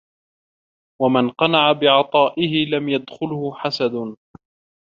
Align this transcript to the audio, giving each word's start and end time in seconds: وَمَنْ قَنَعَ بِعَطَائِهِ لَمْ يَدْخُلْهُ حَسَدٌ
وَمَنْ 1.01 1.29
قَنَعَ 1.29 1.71
بِعَطَائِهِ 1.71 2.65
لَمْ 2.65 2.89
يَدْخُلْهُ 2.89 3.53
حَسَدٌ 3.55 4.15